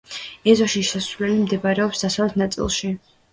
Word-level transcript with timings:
ეზოში 0.53 0.81
შესასვლელი 0.87 1.35
მდებარეობს 1.43 2.03
დასავლეთ 2.07 2.41
ნაწილში. 2.45 2.93